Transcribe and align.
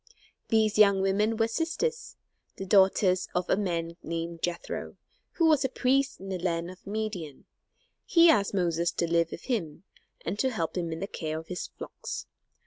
These 0.47 0.79
young 0.79 0.99
women 1.03 1.37
were 1.37 1.47
sisters, 1.47 2.15
the 2.55 2.65
daughters 2.65 3.27
of 3.35 3.47
a 3.51 3.55
man 3.55 3.97
named 4.01 4.41
Jethro, 4.41 4.97
who 5.33 5.45
was 5.45 5.63
a 5.63 5.69
priest 5.69 6.19
in 6.19 6.29
the 6.29 6.39
land 6.39 6.71
of 6.71 6.87
Midian. 6.87 7.45
He 8.03 8.27
asked 8.27 8.55
Moses 8.55 8.91
to 8.93 9.05
live 9.05 9.29
with 9.29 9.43
him, 9.43 9.83
and 10.25 10.39
to 10.39 10.49
help 10.49 10.75
him 10.75 10.91
in 10.91 11.01
the 11.01 11.05
care 11.05 11.37
of 11.37 11.49
his 11.49 11.67
flocks. 11.67 12.25